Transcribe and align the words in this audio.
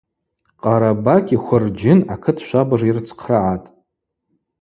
Къарабакь 0.61 1.31
йхвырджьын 1.35 1.99
акыт 2.13 2.37
швабыж 2.45 2.81
йырцхърагӏатӏ. 2.85 3.67